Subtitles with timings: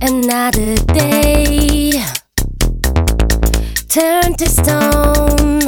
[0.00, 1.90] Another day
[3.88, 5.62] turned to stone.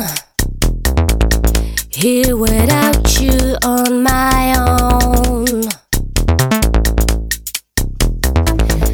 [1.90, 5.62] Here without you on my own.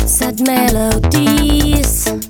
[0.06, 2.23] Sad melodies.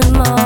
[0.00, 0.43] tomorrow